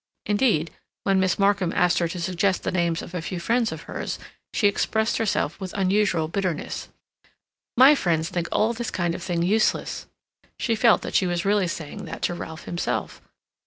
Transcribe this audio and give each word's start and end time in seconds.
Indeed, 0.25 0.71
when 1.03 1.19
Miss 1.19 1.37
Markham 1.37 1.71
asked 1.73 1.99
her 1.99 2.07
to 2.07 2.19
suggest 2.19 2.63
the 2.63 2.71
names 2.71 3.03
of 3.03 3.13
a 3.13 3.21
few 3.21 3.39
friends 3.39 3.71
of 3.71 3.83
hers, 3.83 4.17
she 4.51 4.67
expressed 4.67 5.17
herself 5.17 5.59
with 5.59 5.73
unusual 5.75 6.27
bitterness: 6.27 6.89
"My 7.77 7.93
friends 7.93 8.29
think 8.29 8.47
all 8.51 8.73
this 8.73 8.89
kind 8.89 9.13
of 9.13 9.21
thing 9.21 9.43
useless." 9.43 10.07
She 10.57 10.73
felt 10.73 11.03
that 11.03 11.13
she 11.13 11.27
was 11.27 11.45
really 11.45 11.67
saying 11.67 12.05
that 12.05 12.23
to 12.23 12.33
Ralph 12.33 12.63
himself. 12.63 13.21